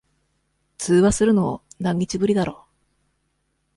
[0.79, 2.65] 通話するの、何日ぶりだろ。